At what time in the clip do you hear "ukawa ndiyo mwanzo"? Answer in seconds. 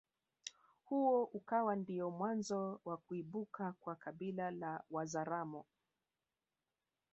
1.23-2.81